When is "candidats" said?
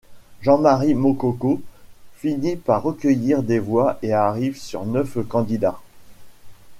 5.29-5.79